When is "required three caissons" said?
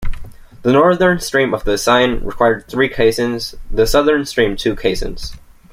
2.23-3.53